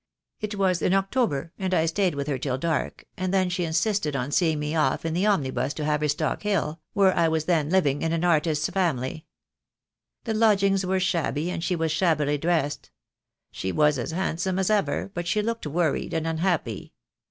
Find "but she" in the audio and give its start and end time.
15.13-15.43